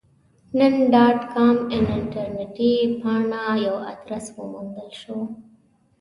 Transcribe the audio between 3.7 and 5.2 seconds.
ادرس وموندل شو.